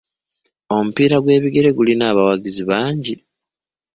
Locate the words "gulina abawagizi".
1.77-2.63